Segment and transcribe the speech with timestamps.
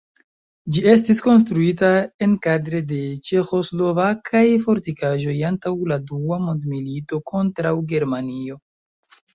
[0.75, 1.91] Ĝi estis konstruita
[2.29, 8.61] enkadre de ĉeĥoslovakaj fortikaĵoj antaŭ la dua mondmilito kontraŭ Germanio.